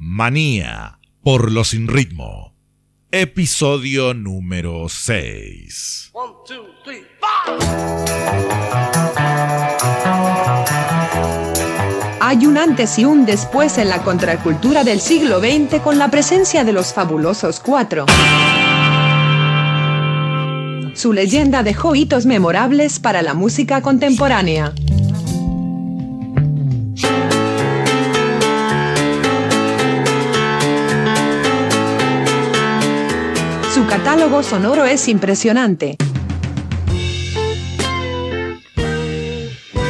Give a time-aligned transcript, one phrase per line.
[0.00, 2.54] Manía por lo sin ritmo.
[3.10, 6.12] Episodio número 6.
[12.20, 16.62] Hay un antes y un después en la contracultura del siglo XX con la presencia
[16.62, 18.06] de los fabulosos cuatro.
[20.94, 24.72] Su leyenda dejó hitos memorables para la música contemporánea.
[33.88, 35.96] Catálogo sonoro es impresionante.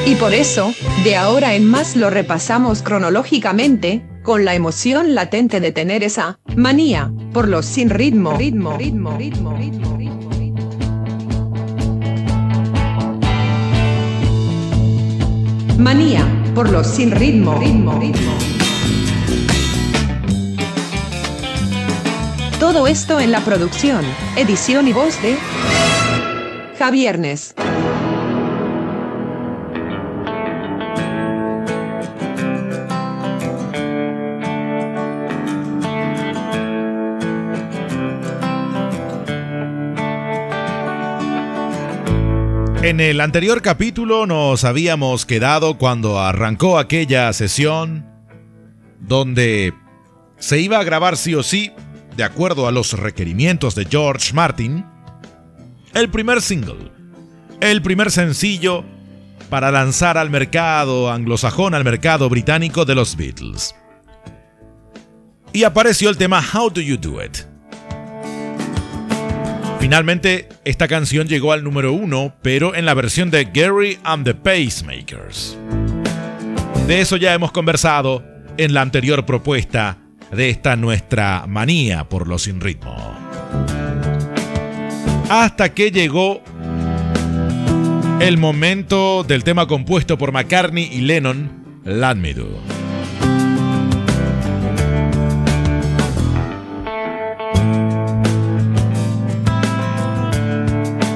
[0.06, 0.72] Y por eso,
[1.04, 7.12] de ahora en más lo repasamos cronológicamente, con la emoción latente de tener esa manía
[7.32, 10.70] por los sin ritmo, ritmo, ritmo, ritmo, ritmo, ritmo.
[15.78, 16.24] Manía
[16.54, 18.57] por los sin ritmo, ritmo, ritmo.
[22.60, 24.04] Todo esto en la producción,
[24.36, 25.36] edición y voz de
[26.76, 27.54] Javiernes.
[42.82, 48.04] En el anterior capítulo nos habíamos quedado cuando arrancó aquella sesión
[48.98, 49.72] donde
[50.38, 51.72] se iba a grabar sí o sí,
[52.18, 54.84] de acuerdo a los requerimientos de George Martin,
[55.94, 56.90] el primer single,
[57.60, 58.84] el primer sencillo
[59.48, 63.72] para lanzar al mercado anglosajón, al mercado británico de los Beatles.
[65.52, 67.38] Y apareció el tema How Do You Do It?
[69.78, 74.34] Finalmente, esta canción llegó al número uno, pero en la versión de Gary and the
[74.34, 75.56] Pacemakers.
[76.88, 78.24] De eso ya hemos conversado
[78.56, 79.98] en la anterior propuesta
[80.30, 82.96] de esta nuestra manía por lo sin ritmo.
[85.28, 86.42] Hasta que llegó
[88.20, 92.16] el momento del tema compuesto por McCartney y Lennon, Let.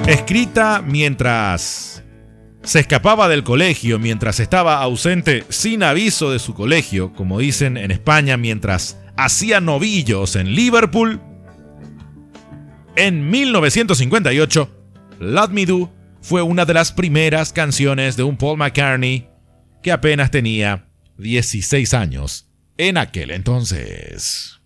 [0.06, 2.02] Escrita mientras
[2.62, 7.90] se escapaba del colegio, mientras estaba ausente sin aviso de su colegio, como dicen en
[7.90, 11.20] España, mientras hacía novillos en Liverpool.
[12.96, 14.70] En 1958,
[15.20, 19.28] Let Me Do fue una de las primeras canciones de un Paul McCartney
[19.82, 24.61] que apenas tenía 16 años en aquel entonces.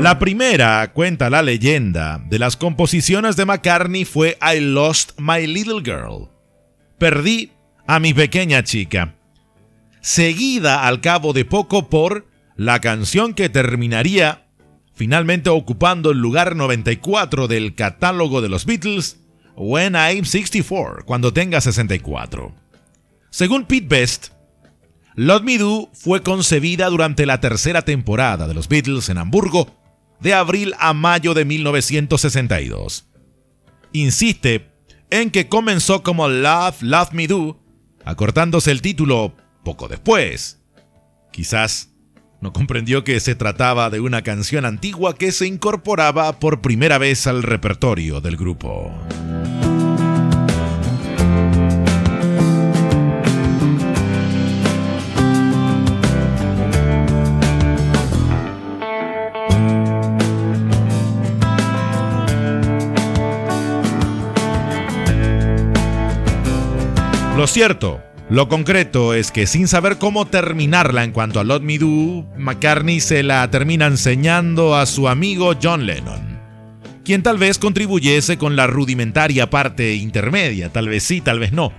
[0.00, 5.80] La primera, cuenta la leyenda, de las composiciones de McCartney fue I Lost My Little
[5.82, 6.28] Girl.
[6.98, 7.52] Perdí
[7.86, 9.14] a mi pequeña chica.
[10.02, 14.46] Seguida al cabo de poco por la canción que terminaría
[14.94, 19.18] finalmente ocupando el lugar 94 del catálogo de los Beatles,
[19.56, 22.52] When I'm 64, cuando tenga 64.
[23.30, 24.28] Según Pete Best,
[25.14, 29.83] Let Me Do fue concebida durante la tercera temporada de los Beatles en Hamburgo
[30.24, 33.06] de abril a mayo de 1962.
[33.92, 34.70] Insiste
[35.10, 37.60] en que comenzó como Love, Love Me Do,
[38.04, 40.62] acortándose el título poco después.
[41.30, 41.90] Quizás
[42.40, 47.26] no comprendió que se trataba de una canción antigua que se incorporaba por primera vez
[47.26, 48.92] al repertorio del grupo.
[67.44, 71.76] Lo cierto, lo concreto es que sin saber cómo terminarla en cuanto a Lot Me
[71.76, 76.40] Do, McCartney se la termina enseñando a su amigo John Lennon,
[77.04, 81.70] quien tal vez contribuyese con la rudimentaria parte intermedia, tal vez sí, tal vez no.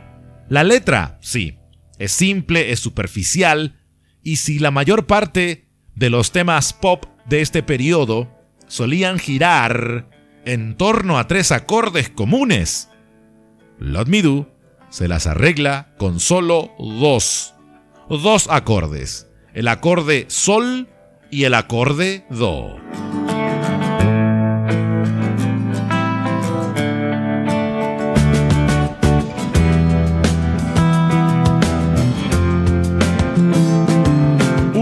[0.50, 1.58] La letra, sí,
[1.98, 3.82] es simple, es superficial,
[4.22, 8.30] y si la mayor parte de los temas pop de este periodo
[8.68, 10.12] solían girar
[10.46, 12.92] en torno a tres acordes comunes,
[13.80, 14.55] Lot Me Do
[14.90, 17.54] se las arregla con solo dos,
[18.10, 20.88] dos acordes, el acorde Sol
[21.32, 22.78] y el acorde Do.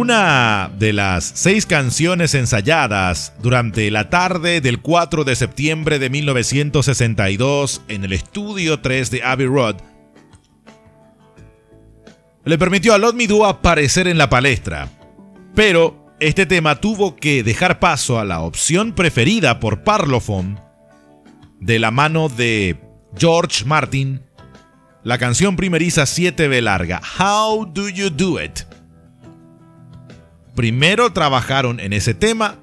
[0.04, 7.82] Una de las seis canciones ensayadas durante la tarde del 4 de septiembre de 1962
[7.88, 9.78] en el estudio 3 de Abbey Road
[12.46, 14.90] le permitió a Lot Me Do aparecer en la palestra.
[15.56, 20.58] Pero este tema tuvo que dejar paso a la opción preferida por Parlophone
[21.60, 22.78] de la mano de
[23.18, 24.22] George Martin,
[25.04, 28.62] la canción primeriza 7B larga, How Do You Do It?
[30.56, 32.58] Primero trabajaron en ese tema,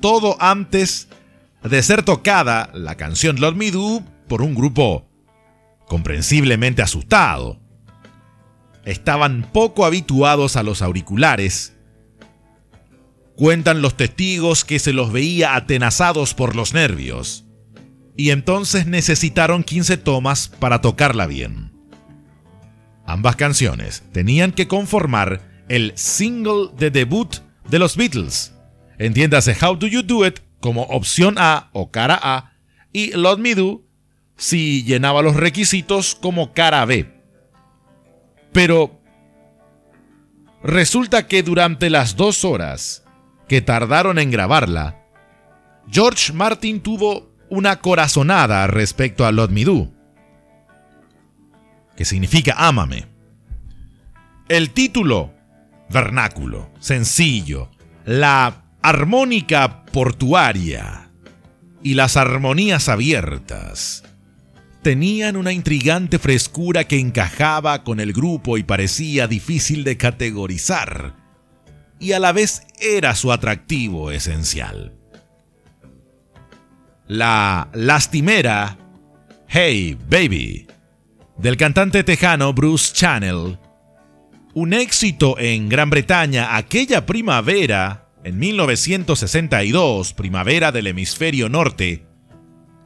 [0.00, 1.08] todo antes
[1.62, 5.08] de ser tocada la canción Love Me Do por un grupo
[5.86, 7.60] comprensiblemente asustado.
[8.88, 11.74] Estaban poco habituados a los auriculares.
[13.36, 17.44] Cuentan los testigos que se los veía atenazados por los nervios.
[18.16, 21.70] Y entonces necesitaron 15 tomas para tocarla bien.
[23.04, 27.36] Ambas canciones tenían que conformar el single de debut
[27.68, 28.54] de los Beatles.
[28.98, 32.54] Entiéndase How Do You Do It como opción A o cara A
[32.90, 33.82] y Let Me Do
[34.38, 37.17] si llenaba los requisitos como cara B.
[38.52, 39.00] Pero
[40.62, 43.04] resulta que durante las dos horas
[43.48, 45.04] que tardaron en grabarla,
[45.90, 49.64] George Martin tuvo una corazonada respecto a Let Me
[51.96, 53.06] que significa ámame.
[54.48, 55.34] El título
[55.90, 57.70] vernáculo, sencillo,
[58.04, 61.10] la armónica portuaria
[61.82, 64.04] y las armonías abiertas
[64.82, 71.14] tenían una intrigante frescura que encajaba con el grupo y parecía difícil de categorizar,
[71.98, 74.94] y a la vez era su atractivo esencial.
[77.06, 78.78] La lastimera
[79.48, 80.66] Hey Baby
[81.38, 83.58] del cantante tejano Bruce Channel
[84.60, 92.07] un éxito en Gran Bretaña aquella primavera, en 1962, primavera del hemisferio norte,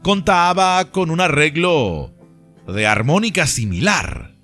[0.03, 2.13] contaba con un arreglo
[2.67, 4.35] de armónica similar.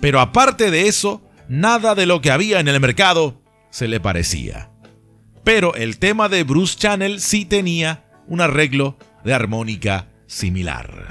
[0.00, 4.70] Pero aparte de eso, nada de lo que había en el mercado se le parecía.
[5.42, 11.08] Pero el tema de Bruce Channel sí tenía un arreglo de armónica similar.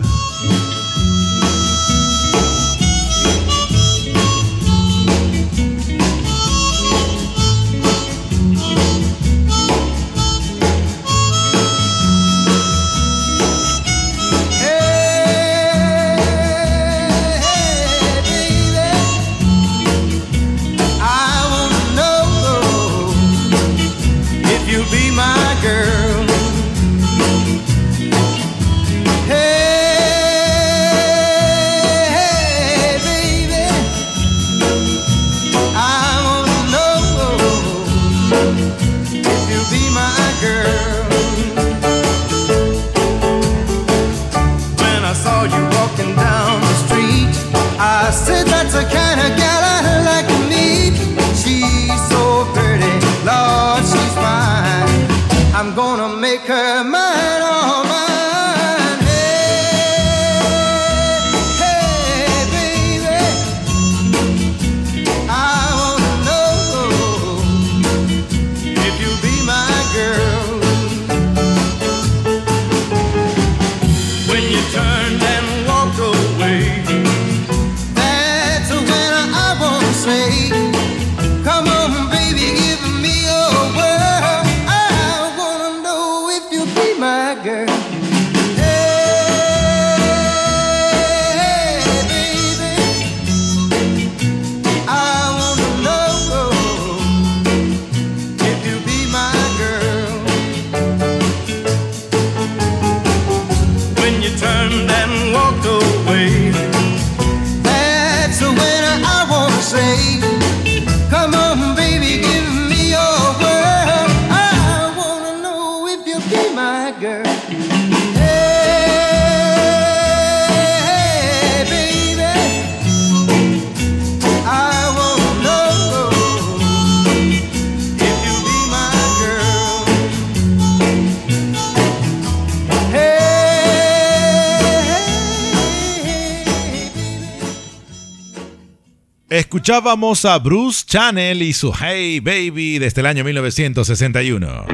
[139.63, 144.65] Escuchábamos a Bruce Channel y su Hey Baby desde el año 1961.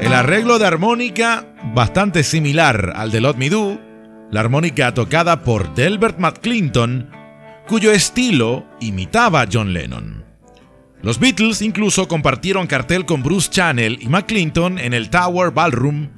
[0.00, 3.78] El arreglo de armónica, bastante similar al de Lot Me Do,
[4.30, 7.10] la armónica tocada por Delbert McClinton,
[7.68, 10.24] cuyo estilo imitaba a John Lennon.
[11.02, 16.08] Los Beatles incluso compartieron cartel con Bruce Channel y McClinton en el Tower Ballroom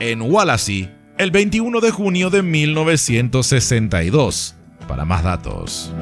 [0.00, 4.56] en Wallasey el 21 de junio de 1962.
[4.86, 5.92] Para más datos.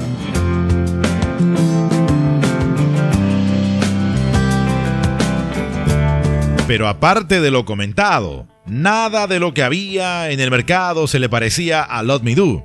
[6.71, 11.29] Pero aparte de lo comentado, nada de lo que había en el mercado se le
[11.29, 12.65] parecía a Lot Me Do.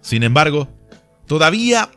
[0.00, 0.68] Sin embargo,
[1.26, 1.90] todavía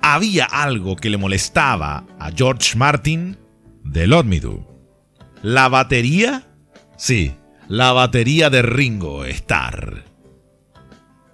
[0.00, 3.36] había algo que le molestaba a George Martin
[3.82, 4.64] de Lot Me Do.
[5.42, 6.46] ¿La batería?
[6.96, 7.34] Sí,
[7.66, 10.11] la batería de Ringo Starr.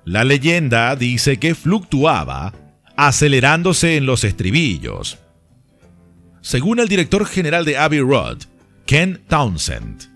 [0.08, 2.54] La leyenda dice que fluctuaba,
[2.96, 5.18] acelerándose en los estribillos.
[6.40, 8.38] Según el director general de Abbey Road,
[8.86, 10.10] Ken Townsend,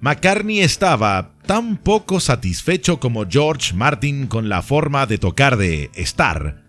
[0.00, 6.64] McCartney estaba tan poco satisfecho como George Martin con la forma de tocar de Starr,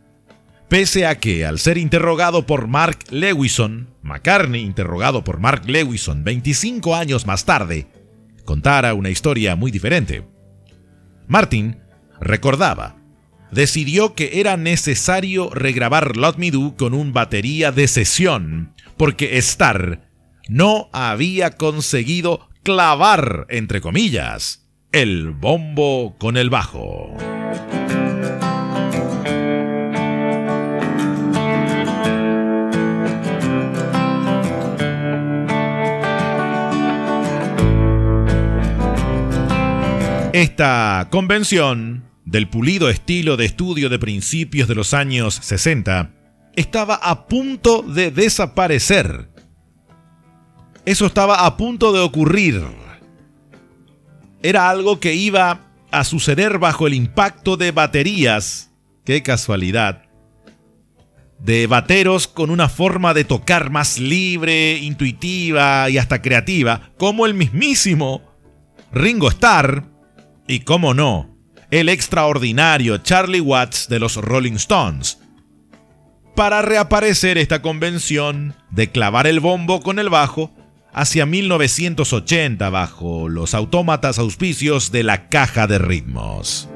[0.69, 6.93] pese a que al ser interrogado por Mark Lewison, McCartney interrogado por Mark Lewison 25
[6.96, 7.88] años más tarde,
[8.46, 10.24] contara una historia muy diferente.
[11.27, 11.87] Martin
[12.19, 12.97] recordaba,
[13.51, 20.01] decidió que era necesario regrabar Lot Me Do con un batería de sesión, porque Starr
[20.50, 27.15] no había conseguido clavar, entre comillas, el bombo con el bajo.
[40.33, 41.97] Esta convención,
[42.27, 46.12] del pulido estilo de estudio de principios de los años 60,
[46.57, 49.29] estaba a punto de desaparecer.
[50.86, 52.62] Eso estaba a punto de ocurrir.
[54.43, 58.72] Era algo que iba a suceder bajo el impacto de baterías.
[59.05, 60.03] Qué casualidad.
[61.39, 67.36] De bateros con una forma de tocar más libre, intuitiva y hasta creativa, como el
[67.36, 68.22] mismísimo
[68.91, 69.86] Ringo Starr
[70.48, 71.37] y cómo no,
[71.69, 75.19] el extraordinario Charlie Watts de los Rolling Stones.
[76.36, 80.51] Para reaparecer esta convención de clavar el bombo con el bajo
[80.93, 86.69] hacia 1980 bajo los autómatas auspicios de la caja de ritmos.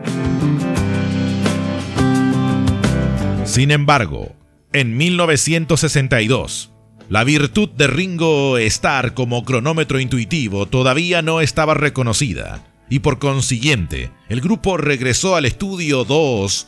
[3.46, 4.36] Sin embargo,
[4.74, 6.72] en 1962,
[7.10, 14.12] la virtud de Ringo Starr como cronómetro intuitivo todavía no estaba reconocida y por consiguiente
[14.28, 16.68] el grupo regresó al estudio 2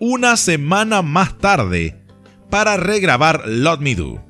[0.00, 2.02] una semana más tarde
[2.48, 4.24] para regrabar Lot Me Do.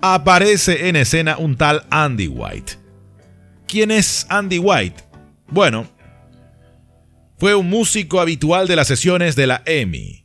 [0.00, 2.72] Aparece en escena un tal Andy White.
[3.68, 5.04] ¿Quién es Andy White?
[5.48, 5.86] Bueno,
[7.36, 10.24] fue un músico habitual de las sesiones de la EMI.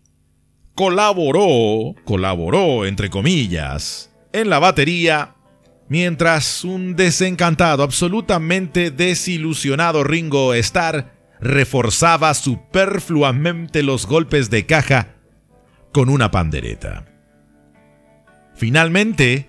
[0.76, 5.35] Colaboró, colaboró entre comillas, en la batería
[5.88, 15.16] Mientras un desencantado, absolutamente desilusionado Ringo Starr reforzaba superfluamente los golpes de caja
[15.92, 17.06] con una pandereta.
[18.56, 19.48] Finalmente,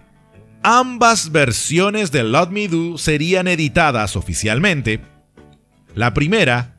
[0.63, 5.01] ambas versiones de Lot Me Do serían editadas oficialmente.
[5.95, 6.77] La primera,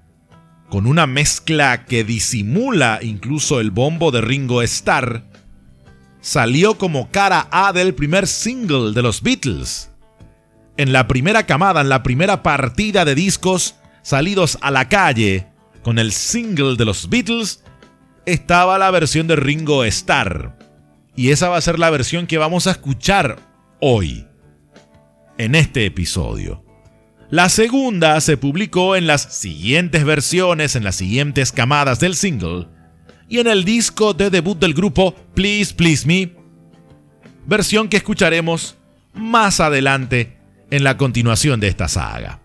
[0.70, 5.27] con una mezcla que disimula incluso el bombo de Ringo Starr,
[6.28, 9.92] salió como cara A del primer single de los Beatles.
[10.76, 15.48] En la primera camada, en la primera partida de discos salidos a la calle
[15.84, 17.64] con el single de los Beatles,
[18.26, 20.58] estaba la versión de Ringo Starr.
[21.16, 23.40] Y esa va a ser la versión que vamos a escuchar
[23.80, 24.28] hoy,
[25.38, 26.62] en este episodio.
[27.30, 32.68] La segunda se publicó en las siguientes versiones, en las siguientes camadas del single,
[33.30, 36.32] y en el disco de debut del grupo Please Please Me,
[37.46, 38.78] versión que escucharemos
[39.14, 40.38] más adelante
[40.70, 42.40] en la continuación de esta saga.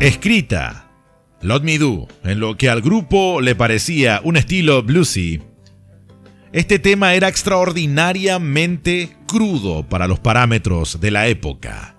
[0.00, 0.90] Escrita,
[1.40, 5.42] Lot Me Do, en lo que al grupo le parecía un estilo bluesy,
[6.52, 11.95] este tema era extraordinariamente crudo para los parámetros de la época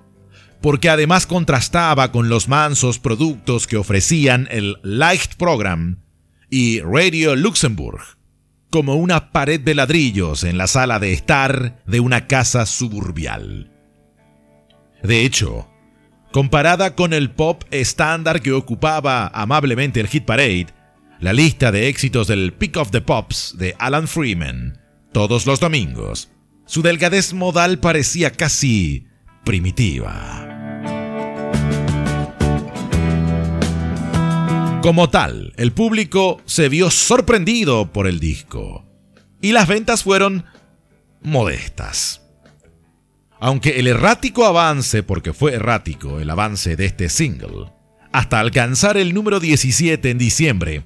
[0.61, 6.03] porque además contrastaba con los mansos productos que ofrecían el Light Program
[6.49, 8.01] y Radio Luxembourg,
[8.69, 13.71] como una pared de ladrillos en la sala de estar de una casa suburbial.
[15.03, 15.69] De hecho,
[16.31, 20.67] comparada con el pop estándar que ocupaba amablemente el Hit Parade,
[21.19, 24.79] la lista de éxitos del Pick of the Pops de Alan Freeman,
[25.13, 26.29] todos los domingos,
[26.65, 29.06] su delgadez modal parecía casi
[29.47, 30.43] primitiva.
[34.81, 38.83] Como tal, el público se vio sorprendido por el disco
[39.41, 40.43] y las ventas fueron
[41.21, 42.23] modestas.
[43.39, 47.71] Aunque el errático avance, porque fue errático el avance de este single,
[48.11, 50.83] hasta alcanzar el número 17 en diciembre,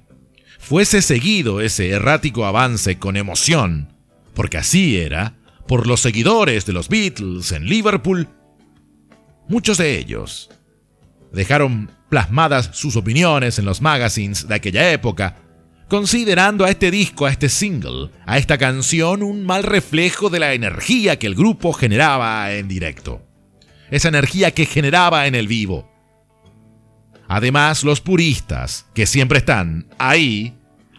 [0.59, 3.91] fuese seguido ese errático avance con emoción,
[4.35, 5.33] porque así era,
[5.67, 8.27] por los seguidores de los Beatles en Liverpool,
[9.47, 10.49] muchos de ellos
[11.31, 15.37] dejaron plasmadas sus opiniones en los magazines de aquella época,
[15.87, 20.53] considerando a este disco, a este single, a esta canción un mal reflejo de la
[20.53, 23.21] energía que el grupo generaba en directo.
[23.89, 25.89] Esa energía que generaba en el vivo.
[27.27, 30.57] Además, los puristas, que siempre están ahí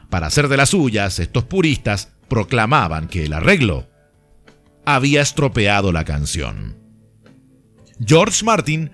[0.08, 3.88] para hacer de las suyas, estos puristas proclamaban que el arreglo
[4.84, 6.81] había estropeado la canción.
[8.04, 8.90] George Martin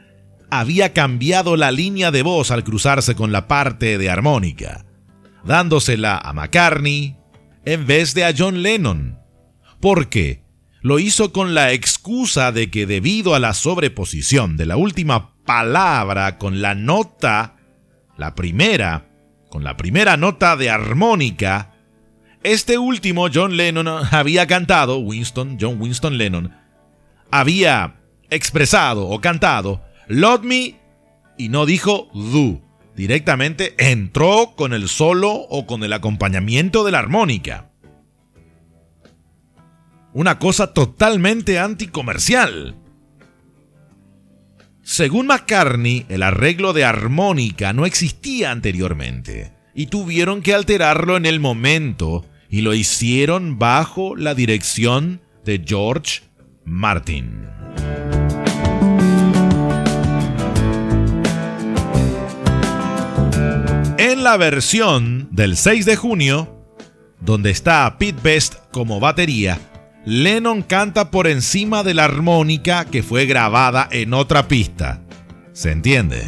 [0.50, 4.84] había cambiado la línea de voz al cruzarse con la parte de armónica
[5.44, 7.16] dándosela a McCartney
[7.64, 9.18] en vez de a John Lennon.
[9.80, 10.42] porque
[10.80, 16.38] Lo hizo con la excusa de que debido a la sobreposición de la última palabra
[16.38, 17.56] con la nota,
[18.16, 19.08] la primera,
[19.50, 21.74] con la primera nota de armónica,
[22.44, 26.54] este último John Lennon había cantado, Winston, John Winston Lennon,
[27.30, 27.97] había
[28.30, 30.76] expresado o cantado Love Me
[31.36, 32.60] y no dijo Do
[32.98, 37.70] directamente entró con el solo o con el acompañamiento de la armónica.
[40.12, 42.74] Una cosa totalmente anticomercial.
[44.82, 51.38] Según McCartney, el arreglo de armónica no existía anteriormente y tuvieron que alterarlo en el
[51.38, 56.22] momento y lo hicieron bajo la dirección de George
[56.64, 57.46] Martin.
[64.30, 66.62] La versión del 6 de junio,
[67.18, 69.58] donde está Pete Best como batería,
[70.04, 75.00] Lennon canta por encima de la armónica que fue grabada en otra pista.
[75.54, 76.24] ¿Se entiende?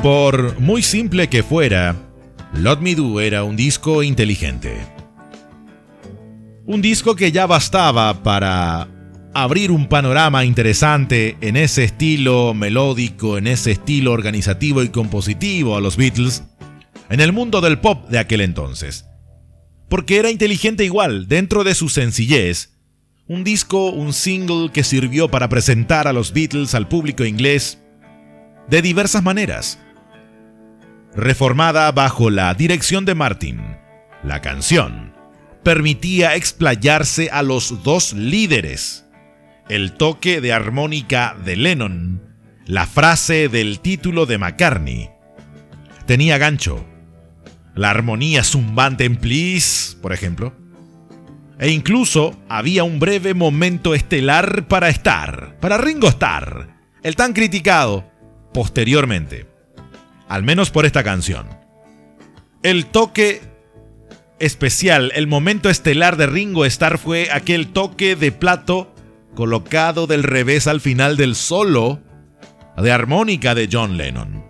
[0.00, 1.96] Por muy simple que fuera,
[2.52, 4.95] Lot Me Do era un disco inteligente.
[6.66, 8.88] Un disco que ya bastaba para
[9.32, 15.80] abrir un panorama interesante en ese estilo melódico, en ese estilo organizativo y compositivo a
[15.80, 16.42] los Beatles,
[17.08, 19.06] en el mundo del pop de aquel entonces.
[19.88, 22.72] Porque era inteligente igual, dentro de su sencillez,
[23.28, 27.78] un disco, un single que sirvió para presentar a los Beatles al público inglés
[28.68, 29.78] de diversas maneras.
[31.14, 33.60] Reformada bajo la dirección de Martin,
[34.24, 35.15] la canción
[35.66, 39.04] permitía explayarse a los dos líderes.
[39.68, 42.22] El toque de armónica de Lennon,
[42.66, 45.10] la frase del título de McCartney.
[46.06, 46.86] Tenía gancho.
[47.74, 50.54] La armonía zumbante en Please, por ejemplo.
[51.58, 58.08] E incluso había un breve momento estelar para estar, para Ringo Starr, el tan criticado
[58.54, 59.48] posteriormente,
[60.28, 61.48] al menos por esta canción.
[62.62, 63.55] El toque
[64.38, 68.94] especial, el momento estelar de Ringo Starr fue aquel toque de plato
[69.34, 72.00] colocado del revés al final del solo
[72.76, 74.44] de armónica de John Lennon.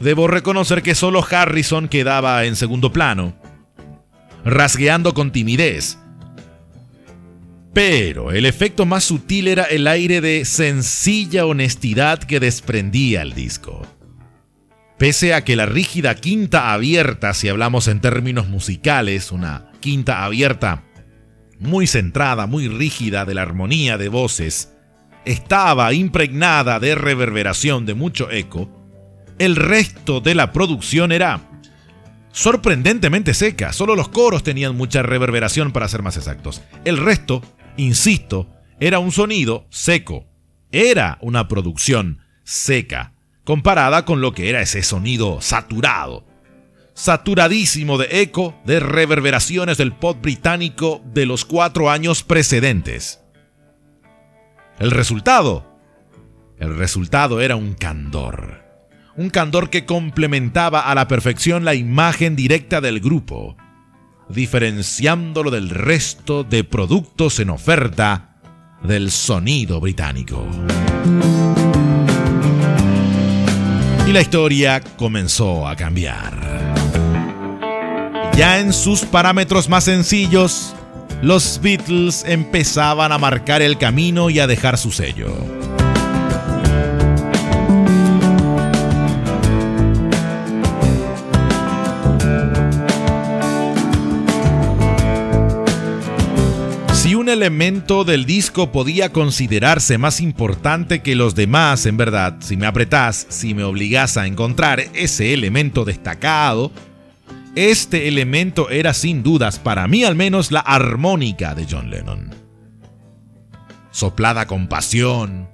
[0.00, 3.34] Debo reconocer que solo Harrison quedaba en segundo plano,
[4.44, 5.98] rasgueando con timidez.
[7.72, 13.86] Pero el efecto más sutil era el aire de sencilla honestidad que desprendía el disco.
[15.00, 20.84] Pese a que la rígida quinta abierta, si hablamos en términos musicales, una quinta abierta
[21.58, 24.74] muy centrada, muy rígida de la armonía de voces,
[25.24, 28.70] estaba impregnada de reverberación, de mucho eco,
[29.38, 31.48] el resto de la producción era
[32.30, 33.72] sorprendentemente seca.
[33.72, 36.60] Solo los coros tenían mucha reverberación para ser más exactos.
[36.84, 37.40] El resto,
[37.78, 40.26] insisto, era un sonido seco.
[40.70, 43.14] Era una producción seca
[43.50, 46.24] comparada con lo que era ese sonido saturado,
[46.94, 53.24] saturadísimo de eco de reverberaciones del pop británico de los cuatro años precedentes.
[54.78, 55.66] El resultado,
[56.60, 58.62] el resultado era un candor,
[59.16, 63.56] un candor que complementaba a la perfección la imagen directa del grupo,
[64.28, 68.36] diferenciándolo del resto de productos en oferta
[68.84, 70.46] del sonido británico.
[74.10, 76.32] Y la historia comenzó a cambiar.
[78.36, 80.74] Ya en sus parámetros más sencillos,
[81.22, 85.32] los Beatles empezaban a marcar el camino y a dejar su sello.
[97.30, 103.26] Elemento del disco podía considerarse más importante que los demás, en verdad, si me apretás,
[103.30, 106.70] si me obligás a encontrar ese elemento destacado,
[107.56, 112.30] este elemento era sin dudas, para mí al menos, la armónica de John Lennon.
[113.90, 115.48] Soplada con pasión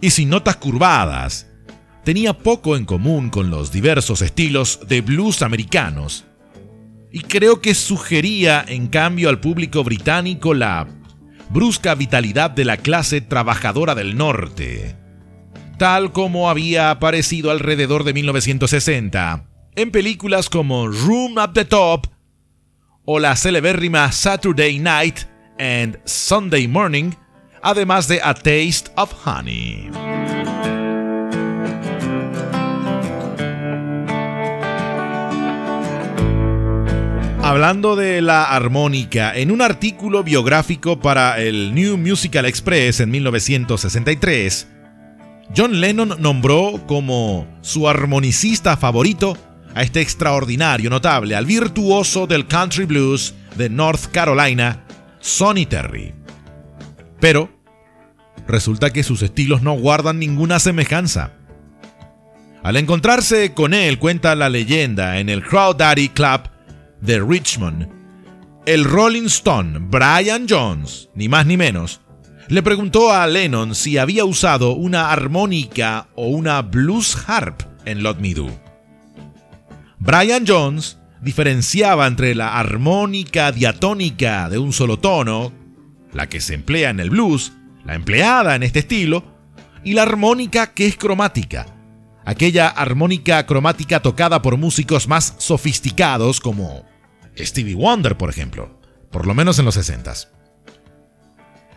[0.00, 1.46] y sin notas curvadas,
[2.04, 6.24] tenía poco en común con los diversos estilos de blues americanos,
[7.12, 10.88] y creo que sugería en cambio al público británico la
[11.52, 14.96] brusca vitalidad de la clase trabajadora del norte,
[15.78, 22.06] tal como había aparecido alrededor de 1960 en películas como Room at the Top
[23.04, 25.20] o la celebérrima Saturday Night
[25.58, 27.12] and Sunday Morning,
[27.62, 29.90] además de A Taste of Honey.
[37.52, 44.68] Hablando de la armónica, en un artículo biográfico para el New Musical Express en 1963,
[45.54, 49.36] John Lennon nombró como su armonicista favorito
[49.74, 54.86] a este extraordinario notable, al virtuoso del country blues de North Carolina,
[55.20, 56.14] Sonny Terry.
[57.20, 57.50] Pero
[58.48, 61.32] resulta que sus estilos no guardan ninguna semejanza.
[62.62, 65.42] Al encontrarse con él, cuenta la leyenda, en el
[65.76, 66.51] Daddy Club
[67.02, 67.88] de Richmond,
[68.64, 72.00] el Rolling Stone Brian Jones, ni más ni menos,
[72.48, 78.20] le preguntó a Lennon si había usado una armónica o una blues harp en Lot
[78.20, 78.48] Me Do.
[79.98, 85.52] Brian Jones diferenciaba entre la armónica diatónica de un solo tono,
[86.12, 87.52] la que se emplea en el blues,
[87.84, 89.24] la empleada en este estilo,
[89.82, 91.66] y la armónica que es cromática,
[92.24, 96.91] aquella armónica cromática tocada por músicos más sofisticados como
[97.38, 98.78] Stevie Wonder, por ejemplo,
[99.10, 100.14] por lo menos en los 60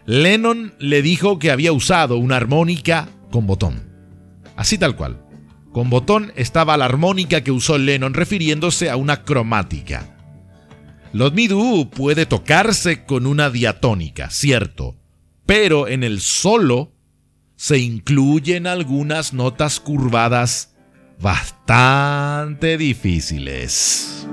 [0.05, 3.83] Lennon le dijo que había usado una armónica con botón,
[4.55, 5.21] así tal cual.
[5.71, 10.15] Con botón estaba la armónica que usó Lennon refiriéndose a una cromática.
[11.11, 14.95] Lot Me Do puede tocarse con una diatónica, cierto,
[15.45, 16.93] pero en el solo
[17.55, 20.75] se incluyen algunas notas curvadas
[21.19, 24.27] bastante difíciles.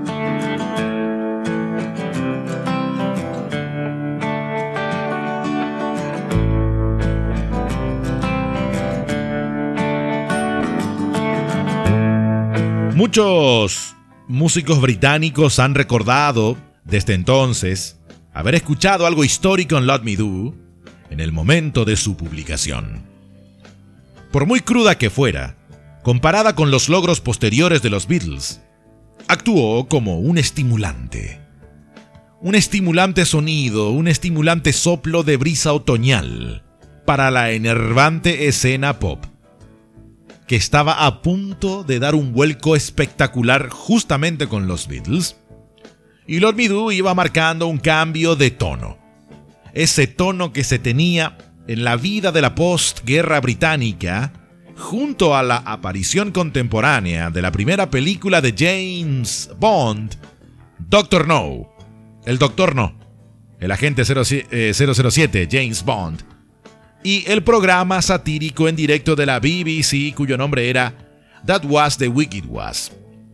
[13.05, 13.97] Muchos
[14.29, 17.99] músicos británicos han recordado desde entonces
[18.33, 20.55] haber escuchado algo histórico en Let Me Do
[21.09, 23.03] en el momento de su publicación.
[24.31, 25.57] Por muy cruda que fuera,
[26.01, 28.61] comparada con los logros posteriores de los Beatles,
[29.27, 31.41] actuó como un estimulante.
[32.39, 36.63] Un estimulante sonido, un estimulante soplo de brisa otoñal
[37.05, 39.25] para la enervante escena pop
[40.53, 45.35] que estaba a punto de dar un vuelco espectacular justamente con los Beatles,
[46.27, 48.99] y Lord Midou iba marcando un cambio de tono.
[49.73, 54.31] Ese tono que se tenía en la vida de la postguerra británica,
[54.77, 60.17] junto a la aparición contemporánea de la primera película de James Bond,
[60.77, 61.75] Doctor No,
[62.27, 62.93] el Doctor No,
[63.59, 66.23] el agente 007 eh, James Bond,
[67.03, 70.93] y el programa satírico en directo de la BBC cuyo nombre era
[71.45, 72.91] That Was the Wicked Was.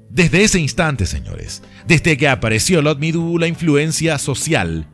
[0.10, 4.88] Desde ese instante, señores, desde que apareció Lot Me Do, la influencia social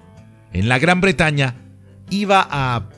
[0.52, 1.56] en la Gran Bretaña
[2.10, 2.90] iba a,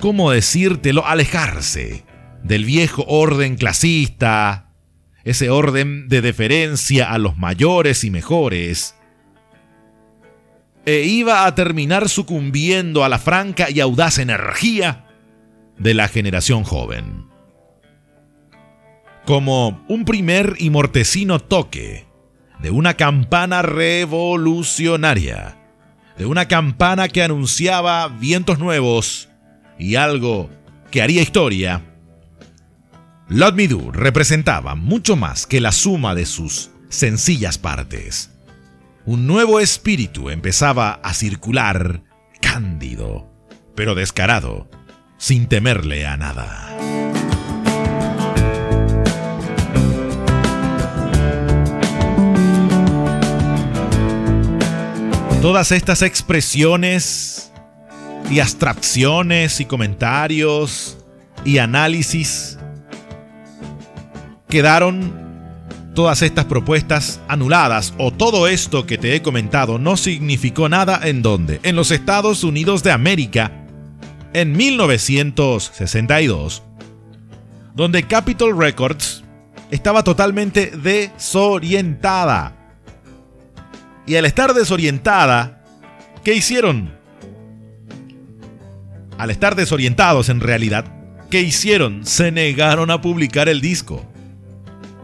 [0.00, 2.04] ¿cómo decírtelo?, alejarse
[2.42, 4.70] del viejo orden clasista,
[5.24, 8.94] ese orden de deferencia a los mayores y mejores,
[10.84, 15.06] e iba a terminar sucumbiendo a la franca y audaz energía
[15.78, 17.26] de la generación joven.
[19.24, 22.06] Como un primer y mortecino toque
[22.60, 25.58] de una campana revolucionaria,
[26.18, 29.28] de una campana que anunciaba vientos nuevos
[29.78, 30.50] y algo
[30.90, 31.82] que haría historia,
[33.28, 38.31] Lot Me representaba mucho más que la suma de sus sencillas partes.
[39.04, 42.04] Un nuevo espíritu empezaba a circular,
[42.40, 43.28] cándido,
[43.74, 44.70] pero descarado,
[45.18, 46.68] sin temerle a nada.
[55.40, 57.52] Todas estas expresiones
[58.30, 60.96] y abstracciones y comentarios
[61.44, 62.56] y análisis
[64.48, 65.21] quedaron
[65.94, 71.22] todas estas propuestas anuladas o todo esto que te he comentado no significó nada en
[71.22, 71.60] donde?
[71.62, 73.52] En los Estados Unidos de América,
[74.32, 76.62] en 1962,
[77.74, 79.24] donde Capitol Records
[79.70, 82.56] estaba totalmente desorientada
[84.06, 85.62] y al estar desorientada,
[86.24, 86.94] ¿qué hicieron?
[89.18, 90.86] Al estar desorientados en realidad,
[91.30, 92.04] ¿qué hicieron?
[92.04, 94.11] Se negaron a publicar el disco.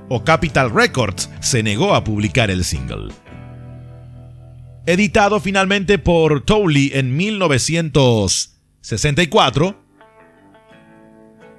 [0.09, 3.13] O Capital Records se negó a publicar el single.
[4.87, 9.85] Editado finalmente por Tolley en 1964.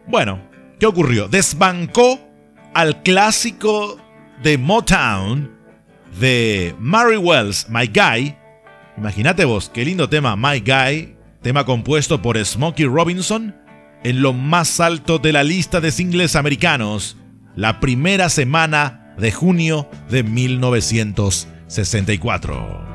[0.08, 0.42] Bueno,
[0.80, 1.28] ¿qué ocurrió?
[1.28, 2.20] Desbancó
[2.74, 4.00] al clásico
[4.42, 5.60] de Motown
[6.20, 8.36] de Mary Wells, My Guy.
[8.98, 13.56] Imagínate vos, qué lindo tema, My Guy, tema compuesto por Smokey Robinson,
[14.04, 17.18] en lo más alto de la lista de singles americanos,
[17.56, 22.90] la primera semana de junio de 1964.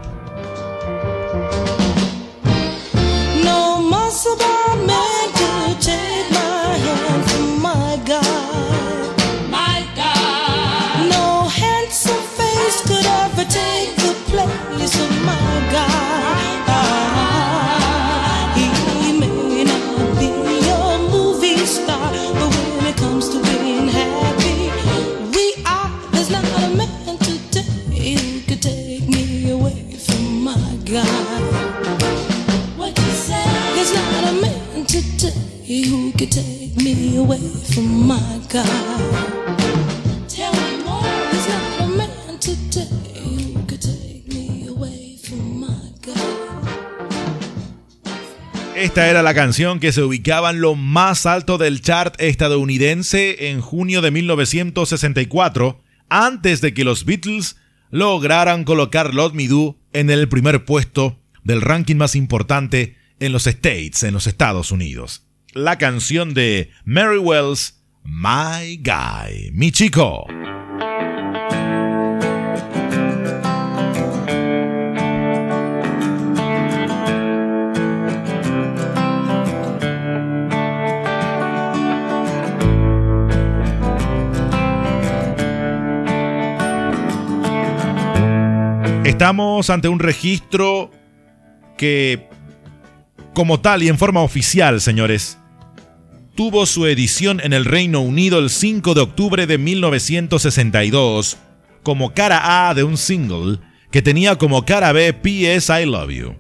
[48.77, 53.62] Esta era la canción que se ubicaba en lo más alto del chart estadounidense en
[53.62, 57.57] junio de 1964, antes de que los Beatles
[57.90, 63.46] lograran colocar Lot Me Do en el primer puesto del ranking más importante en los
[63.46, 65.24] States, en los Estados Unidos.
[65.55, 70.27] La canción de Mary Wells, My Guy, mi chico.
[89.05, 90.90] Estamos ante un registro
[91.77, 92.29] que,
[93.35, 95.38] como tal y en forma oficial, señores,
[96.35, 101.37] tuvo su edición en el Reino Unido el 5 de octubre de 1962
[101.83, 103.59] como cara A de un single
[103.90, 106.35] que tenía como cara B PS I Love You.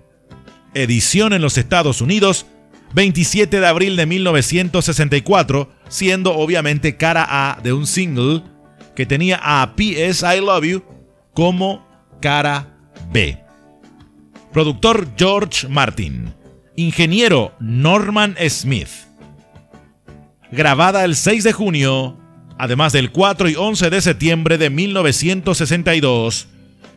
[0.74, 2.46] Edición en los Estados Unidos
[2.94, 8.42] 27 de abril de 1964, siendo obviamente cara A de un single
[8.96, 10.84] que tenía a PS I Love You
[11.32, 11.86] como
[12.20, 12.76] cara
[13.12, 13.38] B.
[14.52, 16.32] Productor George Martin.
[16.76, 18.88] Ingeniero Norman Smith.
[20.54, 22.16] Grabada el 6 de junio,
[22.58, 26.46] además del 4 y 11 de septiembre de 1962,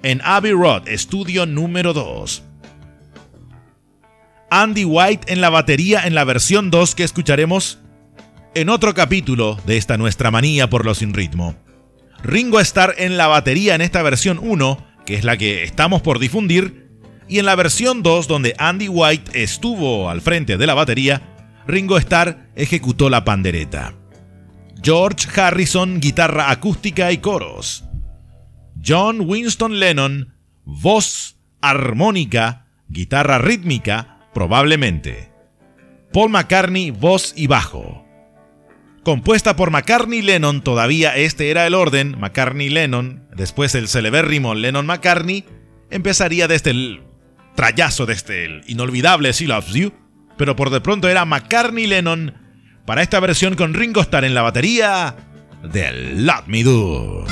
[0.04, 2.44] en Abbey Road, estudio número 2.
[4.52, 7.80] Andy White en la batería en la versión 2 que escucharemos
[8.54, 11.56] en otro capítulo de esta nuestra manía por lo sin ritmo.
[12.22, 16.20] Ringo Starr en la batería en esta versión 1, que es la que estamos por
[16.20, 16.92] difundir,
[17.28, 21.37] y en la versión 2, donde Andy White estuvo al frente de la batería,
[21.68, 23.94] Ringo Starr ejecutó la pandereta.
[24.82, 27.84] George Harrison, guitarra acústica y coros.
[28.86, 35.32] John Winston Lennon, voz armónica, guitarra rítmica, probablemente.
[36.14, 38.06] Paul McCartney, voz y bajo.
[39.04, 44.86] Compuesta por McCartney Lennon, todavía este era el orden, McCartney Lennon, después el celebérrimo Lennon
[44.86, 45.44] McCartney,
[45.90, 47.04] empezaría desde el
[47.56, 49.92] trayazo de este inolvidable She Loves You,
[50.38, 52.34] pero por de pronto era McCartney Lennon
[52.86, 55.16] para esta versión con Ringo Starr en la batería
[55.64, 57.26] de Love Me Do.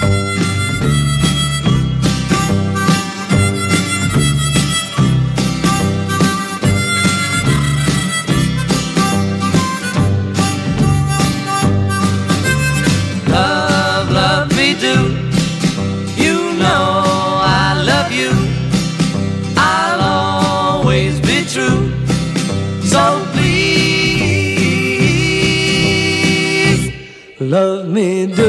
[27.52, 28.44] Me do.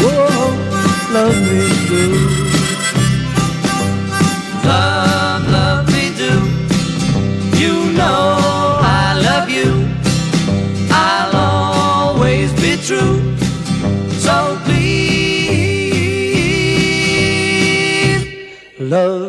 [0.00, 0.50] Oh,
[1.12, 2.02] love me do.
[4.64, 6.32] Love, love me do.
[7.56, 8.38] You know
[8.80, 9.86] I love you.
[10.90, 13.20] I'll always be true.
[14.18, 14.88] So please,
[18.80, 19.27] love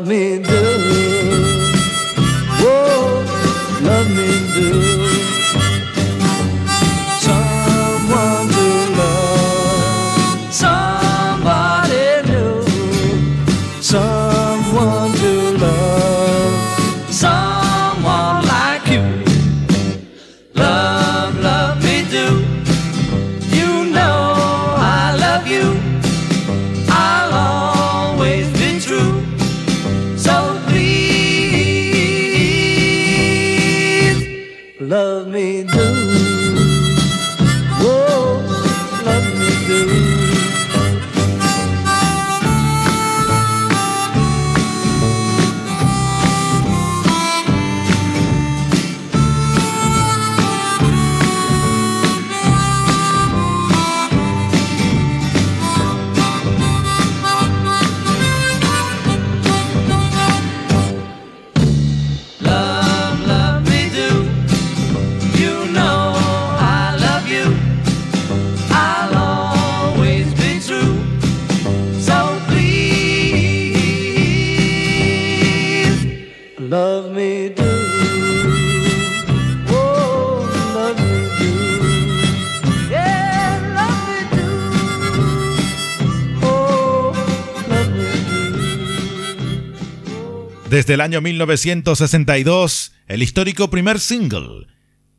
[90.90, 94.66] Desde el año 1962, el histórico primer single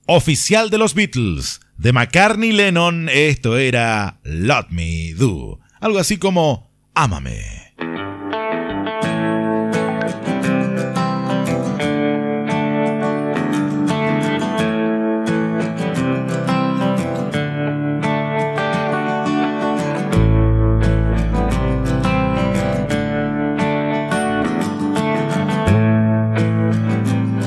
[0.04, 6.72] oficial de los Beatles, de McCartney Lennon, esto era Let Me Do, algo así como
[6.92, 7.59] Ámame.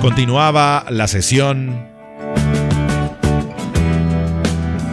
[0.04, 1.88] Continuaba la sesión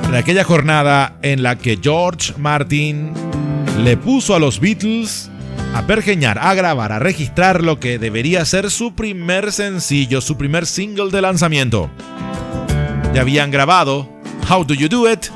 [0.09, 3.13] de aquella jornada en la que George Martin
[3.83, 5.29] le puso a los Beatles
[5.75, 10.65] a pergeñar, a grabar, a registrar lo que debería ser su primer sencillo, su primer
[10.65, 11.91] single de lanzamiento.
[13.13, 14.09] Ya habían grabado
[14.49, 15.27] How Do You Do It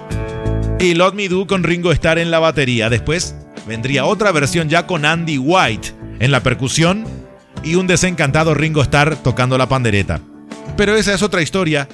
[0.78, 2.90] y Let Me Do con Ringo Starr en la batería.
[2.90, 3.34] Después
[3.66, 5.88] vendría otra versión ya con Andy White
[6.20, 7.13] en la percusión
[7.64, 10.20] y un desencantado Ringo Starr tocando la pandereta.
[10.76, 11.88] Pero esa es otra historia.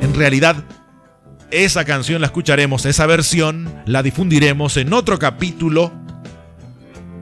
[0.00, 0.56] En realidad,
[1.50, 5.92] esa canción la escucharemos, esa versión la difundiremos en otro capítulo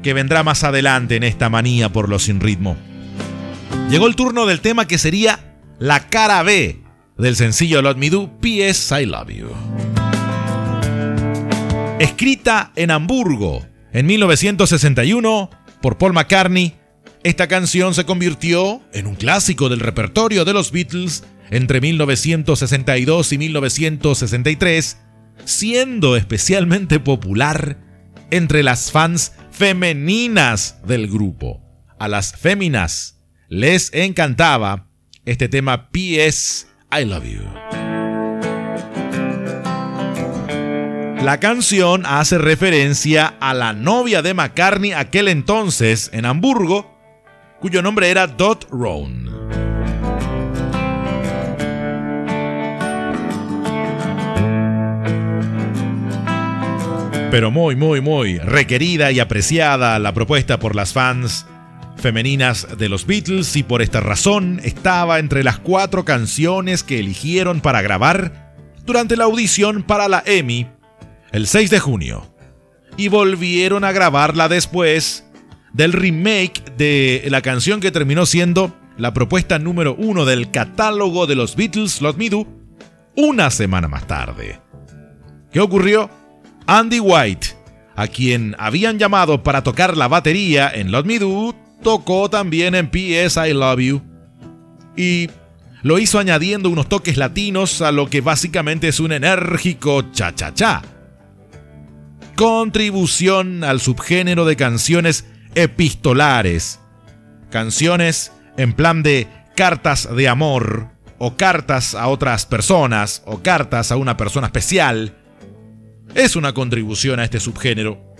[0.02, 2.76] que vendrá más adelante en esta manía por lo sin ritmo.
[3.90, 6.80] Llegó el turno del tema que sería la cara B
[7.18, 9.02] del sencillo Let Me Do, P.S.
[9.02, 9.48] I Love You.
[11.98, 16.74] Escrita en Hamburgo en 1961 por Paul McCartney,
[17.24, 23.38] esta canción se convirtió en un clásico del repertorio de los Beatles entre 1962 y
[23.38, 24.98] 1963,
[25.46, 27.78] siendo especialmente popular
[28.30, 31.62] entre las fans femeninas del grupo.
[31.98, 34.90] A las féminas les encantaba
[35.24, 37.84] este tema PS I Love You.
[41.22, 46.93] La canción hace referencia a la novia de McCartney aquel entonces en Hamburgo,
[47.64, 49.24] cuyo nombre era Dot Roan.
[57.30, 61.46] Pero muy, muy, muy requerida y apreciada la propuesta por las fans
[61.96, 67.62] femeninas de los Beatles y por esta razón estaba entre las cuatro canciones que eligieron
[67.62, 68.52] para grabar
[68.84, 70.66] durante la audición para la Emmy
[71.32, 72.30] el 6 de junio.
[72.98, 75.23] Y volvieron a grabarla después
[75.74, 81.34] del remake de la canción que terminó siendo la propuesta número uno del catálogo de
[81.34, 82.46] los Beatles, Let Me Do,
[83.16, 84.60] una semana más tarde.
[85.52, 86.08] ¿Qué ocurrió?
[86.66, 87.48] Andy White,
[87.96, 92.88] a quien habían llamado para tocar la batería en Let Me Do, tocó también en
[92.88, 94.02] PS I Love You.
[94.96, 95.28] Y
[95.82, 100.82] lo hizo añadiendo unos toques latinos a lo que básicamente es un enérgico cha-cha-cha.
[102.36, 106.80] Contribución al subgénero de canciones epistolares.
[107.50, 110.88] Canciones en plan de cartas de amor,
[111.18, 115.16] o cartas a otras personas, o cartas a una persona especial,
[116.14, 118.14] es una contribución a este subgénero.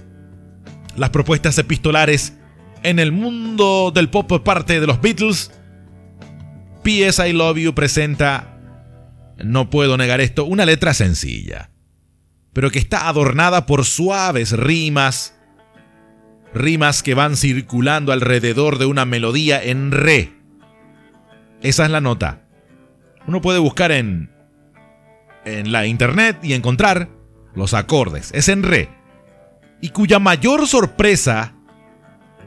[0.96, 2.34] Las propuestas epistolares
[2.82, 5.50] en el mundo del pop por parte de los Beatles,
[6.82, 7.26] P.S.
[7.26, 8.58] I Love You presenta,
[9.42, 11.70] no puedo negar esto, una letra sencilla,
[12.52, 15.34] pero que está adornada por suaves rimas,
[16.54, 20.32] rimas que van circulando alrededor de una melodía en re.
[21.62, 22.42] Esa es la nota.
[23.26, 24.30] Uno puede buscar en,
[25.44, 27.08] en la internet y encontrar
[27.54, 28.30] los acordes.
[28.34, 28.88] Es en re.
[29.80, 31.54] Y cuya mayor sorpresa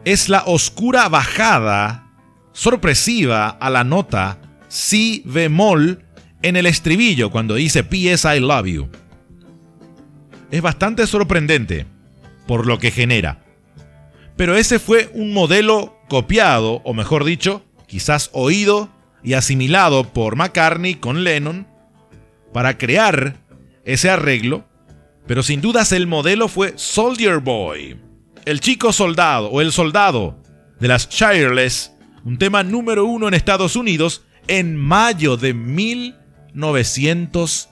[0.05, 2.11] es la oscura bajada
[2.53, 6.03] sorpresiva a la nota si bemol
[6.41, 8.35] en el estribillo cuando dice P.S.
[8.35, 8.89] I love you.
[10.49, 11.85] Es bastante sorprendente
[12.47, 13.46] por lo que genera.
[14.37, 18.89] Pero ese fue un modelo copiado, o mejor dicho, quizás oído
[19.23, 21.67] y asimilado por McCartney con Lennon
[22.53, 23.37] para crear
[23.83, 24.65] ese arreglo,
[25.25, 28.07] pero sin dudas el modelo fue Soldier Boy
[28.47, 30.41] el chico soldado o el soldado
[30.79, 31.91] de las Shireless,
[32.23, 37.67] un tema número uno en Estados Unidos en mayo de 1962.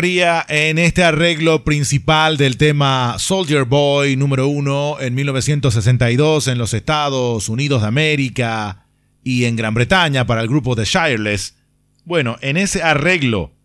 [0.00, 7.48] En este arreglo principal del tema Soldier Boy número uno en 1962 en los Estados
[7.48, 8.86] Unidos de América
[9.24, 11.56] y en Gran Bretaña para el grupo The Shireless,
[12.04, 13.56] bueno, en ese arreglo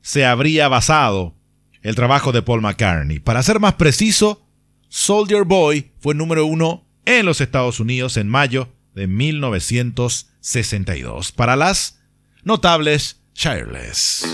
[0.00, 1.36] se habría basado
[1.82, 3.20] el trabajo de Paul McCartney.
[3.20, 4.44] Para ser más preciso,
[4.88, 12.00] Soldier Boy fue número uno en los Estados Unidos en mayo de 1962 para las
[12.42, 14.26] notables Shireless.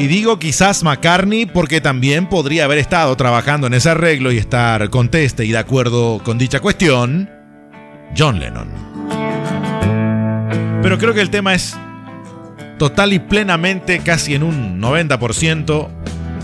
[0.00, 4.88] Y digo quizás McCartney porque también podría haber estado trabajando en ese arreglo y estar
[4.88, 7.28] conteste y de acuerdo con dicha cuestión,
[8.16, 8.70] John Lennon.
[10.82, 11.76] Pero creo que el tema es
[12.78, 15.88] total y plenamente, casi en un 90%,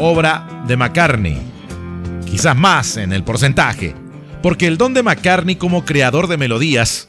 [0.00, 1.38] obra de McCartney.
[2.30, 3.94] Quizás más en el porcentaje,
[4.42, 7.08] porque el don de McCartney como creador de melodías,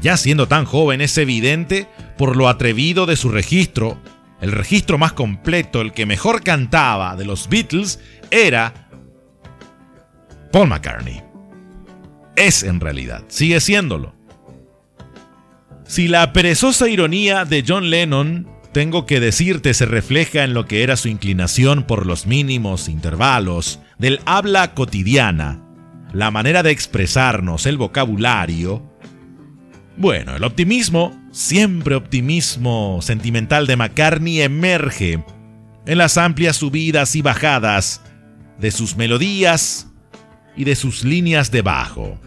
[0.00, 3.98] ya siendo tan joven, es evidente por lo atrevido de su registro,
[4.42, 8.88] el registro más completo, el que mejor cantaba de los Beatles, era
[10.50, 11.22] Paul McCartney.
[12.34, 14.14] Es en realidad, sigue siéndolo.
[15.86, 20.82] Si la perezosa ironía de John Lennon, tengo que decirte, se refleja en lo que
[20.82, 25.62] era su inclinación por los mínimos intervalos del habla cotidiana,
[26.12, 28.82] la manera de expresarnos, el vocabulario,
[29.96, 35.24] bueno, el optimismo, siempre optimismo sentimental de McCartney emerge
[35.86, 38.02] en las amplias subidas y bajadas
[38.58, 39.88] de sus melodías
[40.56, 42.20] y de sus líneas de bajo.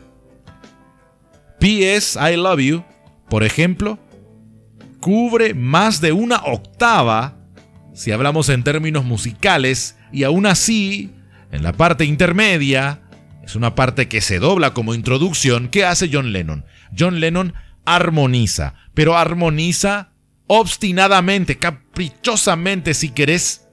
[1.59, 2.19] P.S.
[2.19, 2.83] I Love You,
[3.29, 3.97] por ejemplo,
[4.99, 7.37] cubre más de una octava
[7.93, 11.11] si hablamos en términos musicales y aún así,
[11.51, 12.99] en la parte intermedia,
[13.41, 15.69] es una parte que se dobla como introducción.
[15.69, 16.65] ¿Qué hace John Lennon?
[16.97, 17.53] John Lennon
[17.85, 20.11] armoniza, pero armoniza
[20.47, 23.67] obstinadamente, caprichosamente si querés,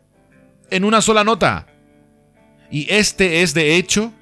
[0.70, 1.66] en una sola nota.
[2.70, 4.12] Y este es de hecho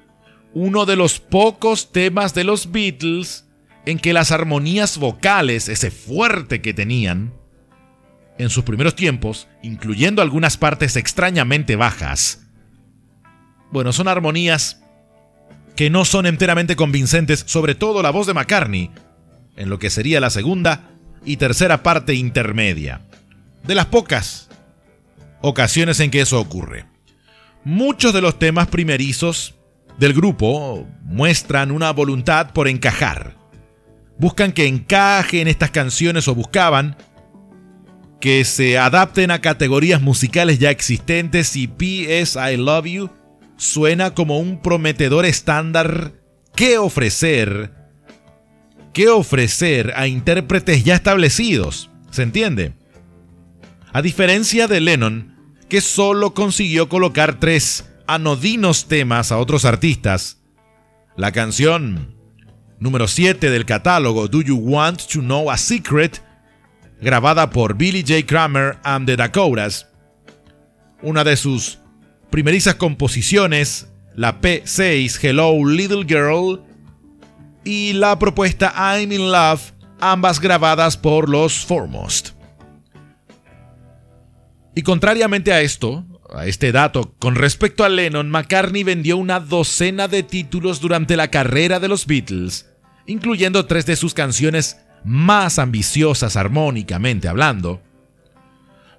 [0.53, 3.47] uno de los pocos temas de los Beatles
[3.85, 7.33] en que las armonías vocales, ese fuerte que tenían,
[8.37, 12.47] en sus primeros tiempos, incluyendo algunas partes extrañamente bajas,
[13.71, 14.81] bueno, son armonías
[15.75, 18.91] que no son enteramente convincentes, sobre todo la voz de McCartney,
[19.55, 20.91] en lo que sería la segunda
[21.25, 23.01] y tercera parte intermedia.
[23.63, 24.49] De las pocas
[25.41, 26.85] ocasiones en que eso ocurre.
[27.63, 29.55] Muchos de los temas primerizos
[29.99, 33.35] del grupo muestran una voluntad por encajar.
[34.17, 36.95] Buscan que encajen estas canciones o buscaban
[38.19, 42.39] que se adapten a categorías musicales ya existentes y P.S.
[42.39, 43.09] I Love You
[43.57, 46.13] suena como un prometedor estándar
[46.55, 47.71] que ofrecer,
[48.93, 52.73] que ofrecer a intérpretes ya establecidos, ¿se entiende?
[53.93, 55.35] A diferencia de Lennon,
[55.69, 60.41] que solo consiguió colocar tres anodinos temas a otros artistas.
[61.15, 62.15] La canción
[62.79, 66.21] número 7 del catálogo Do You Want to Know a Secret,
[66.99, 68.25] grabada por Billy J.
[68.25, 69.87] Kramer and the Dakotas,
[71.01, 71.79] una de sus
[72.29, 76.61] primerizas composiciones, la P6 Hello Little Girl
[77.63, 82.29] y la propuesta I'm in Love, ambas grabadas por los Foremost.
[84.73, 90.07] Y contrariamente a esto, a este dato, con respecto a Lennon, McCartney vendió una docena
[90.07, 92.69] de títulos durante la carrera de los Beatles,
[93.05, 97.81] incluyendo tres de sus canciones más ambiciosas armónicamente hablando.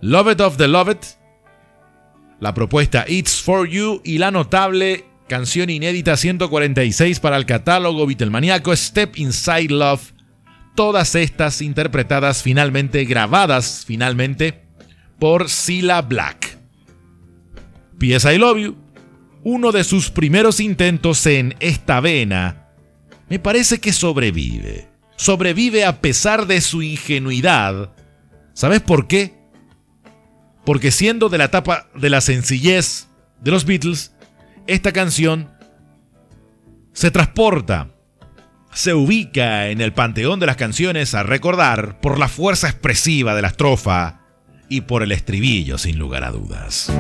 [0.01, 1.05] Love It of the Love It,
[2.41, 8.77] la propuesta It's For You y la notable canción inédita 146 para el catálogo Beatlemaniaco
[8.77, 10.13] Step Inside Love,
[10.75, 14.67] todas estas interpretadas finalmente, grabadas finalmente
[15.19, 16.59] por Cilla Black.
[17.99, 18.31] P.S.
[18.31, 18.77] I Love You,
[19.43, 22.69] uno de sus primeros intentos en esta vena,
[23.31, 24.91] me parece que sobrevive.
[25.17, 27.95] Sobrevive a pesar de su ingenuidad.
[28.53, 29.33] ¿Sabes por qué?
[30.67, 33.09] Porque siendo de la etapa de la sencillez
[33.41, 34.12] de los Beatles,
[34.67, 35.51] esta canción
[36.93, 37.89] se transporta,
[38.73, 43.43] se ubica en el panteón de las canciones a recordar por la fuerza expresiva de
[43.43, 44.21] la estrofa
[44.69, 46.91] y por el estribillo sin lugar a dudas.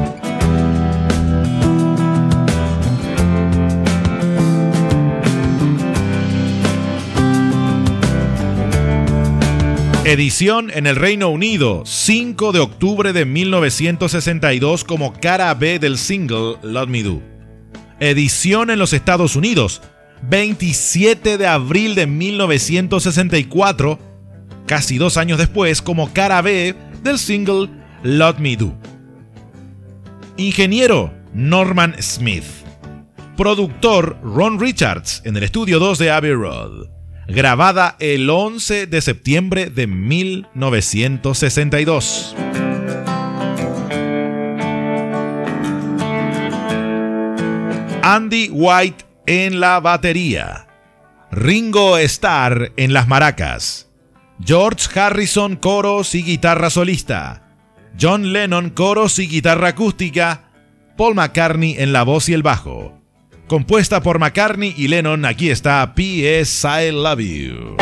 [10.05, 16.57] Edición en el Reino Unido, 5 de octubre de 1962 como cara B del single
[16.63, 17.32] Love Me Do.
[18.03, 19.81] Edición en los Estados Unidos,
[20.29, 23.99] 27 de abril de 1964,
[24.67, 27.71] casi dos años después como cara B del single
[28.03, 28.77] Love Me Do.
[30.37, 32.45] Ingeniero Norman Smith.
[33.37, 36.89] Productor Ron Richards en el estudio 2 de Abbey Road
[37.29, 42.37] grabada el 11 de septiembre de 1962.
[48.03, 50.67] Andy White en la batería.
[51.31, 53.89] Ringo Starr en las maracas.
[54.45, 57.49] George Harrison coros y guitarra solista.
[58.01, 60.51] John Lennon coros y guitarra acústica.
[60.97, 63.03] Paul McCartney en la voz y el bajo
[63.53, 65.27] compuesta por McCartney y Lennon.
[65.27, 66.67] Aquí está P.S.
[66.67, 67.77] I Love You.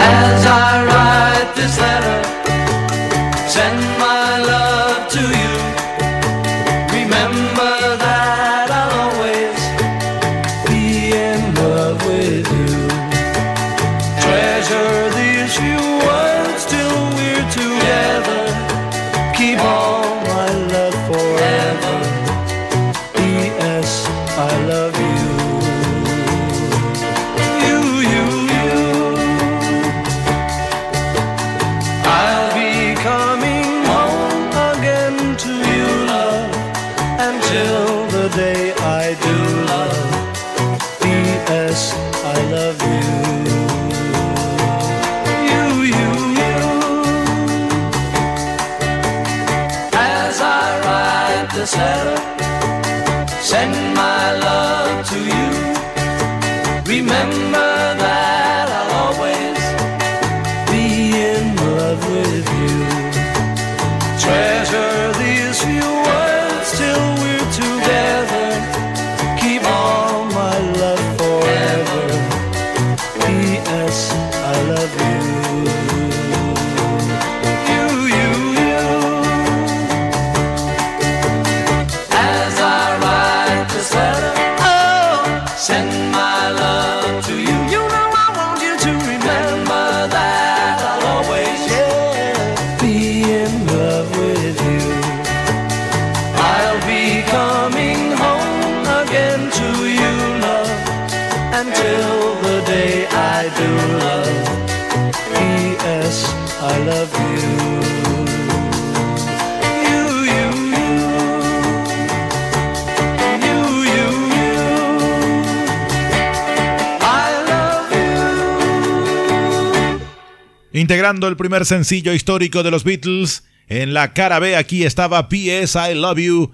[121.10, 125.76] El primer sencillo histórico de los Beatles, en la cara B aquí estaba P.S.
[125.76, 126.52] I Love You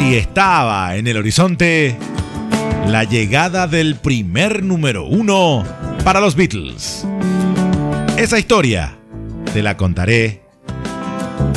[0.00, 1.96] Y estaba en el horizonte
[2.86, 5.64] la llegada del primer número uno
[6.04, 7.06] para los Beatles.
[8.18, 8.98] Esa historia
[9.54, 10.42] te la contaré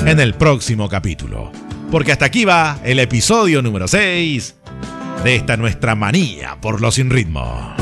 [0.06, 1.52] en el próximo capítulo.
[1.90, 4.56] Porque hasta aquí va el episodio número 6
[5.24, 7.74] de esta nuestra manía por lo sin ritmo.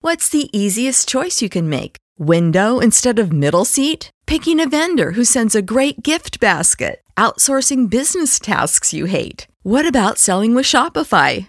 [0.00, 1.96] What's the easiest choice you can make?
[2.20, 4.10] Window instead of middle seat?
[4.26, 7.00] Picking a vendor who sends a great gift basket?
[7.16, 9.48] Outsourcing business tasks you hate?
[9.64, 11.48] What about selling with Shopify?